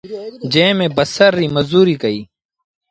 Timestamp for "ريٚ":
1.39-1.53